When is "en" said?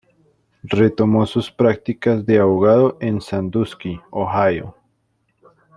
3.01-3.21